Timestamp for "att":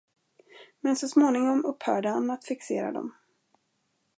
2.31-2.45